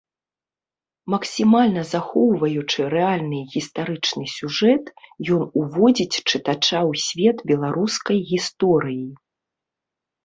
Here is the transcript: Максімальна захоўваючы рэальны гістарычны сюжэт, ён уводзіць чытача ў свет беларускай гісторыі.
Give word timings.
Максімальна 1.13 1.81
захоўваючы 1.93 2.87
рэальны 2.95 3.39
гістарычны 3.53 4.25
сюжэт, 4.37 4.83
ён 5.35 5.43
уводзіць 5.65 6.21
чытача 6.29 6.79
ў 6.89 6.91
свет 7.07 7.37
беларускай 7.53 8.17
гісторыі. 8.35 9.07